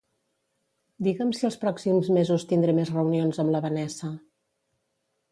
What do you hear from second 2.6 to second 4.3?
més reunions amb la Vanessa.